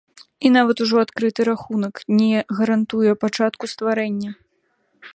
І 0.47 0.51
нават 0.55 0.77
ужо 0.85 0.97
адкрыты 1.07 1.41
рахунак 1.51 1.95
не 2.21 2.41
гарантуе 2.63 3.11
пачатку 3.25 3.63
стварэння. 3.75 4.31